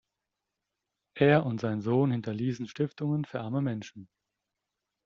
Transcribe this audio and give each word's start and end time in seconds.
Er 1.13 1.45
und 1.45 1.61
sein 1.61 1.83
Sohn 1.83 2.09
hinterließen 2.09 2.67
Stiftungen 2.67 3.23
für 3.23 3.41
arme 3.41 3.61
Menschen. 3.61 4.09